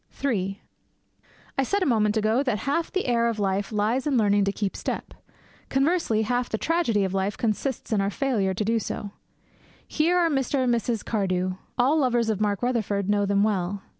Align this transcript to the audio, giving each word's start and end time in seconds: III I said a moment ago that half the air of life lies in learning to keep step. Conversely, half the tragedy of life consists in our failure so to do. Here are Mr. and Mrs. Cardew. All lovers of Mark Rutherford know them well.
III 0.25 0.59
I 1.59 1.63
said 1.63 1.83
a 1.83 1.85
moment 1.85 2.17
ago 2.17 2.41
that 2.41 2.57
half 2.65 2.91
the 2.91 3.05
air 3.05 3.29
of 3.29 3.37
life 3.37 3.71
lies 3.71 4.07
in 4.07 4.17
learning 4.17 4.45
to 4.45 4.51
keep 4.51 4.75
step. 4.75 5.13
Conversely, 5.69 6.23
half 6.23 6.49
the 6.49 6.57
tragedy 6.57 7.03
of 7.03 7.13
life 7.13 7.37
consists 7.37 7.93
in 7.93 8.01
our 8.01 8.09
failure 8.09 8.49
so 8.57 8.63
to 8.65 8.65
do. 8.65 9.11
Here 9.87 10.17
are 10.17 10.29
Mr. 10.31 10.55
and 10.63 10.73
Mrs. 10.73 11.05
Cardew. 11.05 11.51
All 11.77 11.99
lovers 11.99 12.31
of 12.31 12.41
Mark 12.41 12.63
Rutherford 12.63 13.11
know 13.11 13.27
them 13.27 13.43
well. 13.43 13.83